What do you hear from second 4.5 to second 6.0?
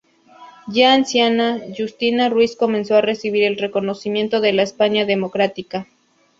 la España democrática.